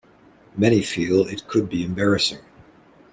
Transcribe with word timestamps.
Many 0.57 0.81
feel 0.81 1.27
it 1.27 1.47
could 1.47 1.69
be 1.69 1.83
embarrassing. 1.85 2.39